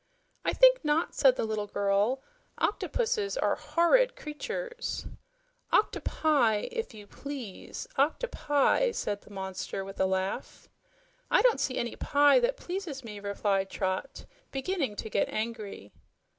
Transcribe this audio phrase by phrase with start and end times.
[0.43, 2.23] "I think not," said the little girl.
[2.57, 5.05] "Octopuses are horrid creatures."
[5.71, 10.67] "OctoPI, if you please; octoPI," said the monster with a laugh.
[11.29, 15.91] "I don't see any pie that pleases me," replied Trot, beginning to get angry.